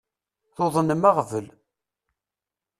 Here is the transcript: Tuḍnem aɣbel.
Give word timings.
Tuḍnem 0.55 1.03
aɣbel. 1.09 1.47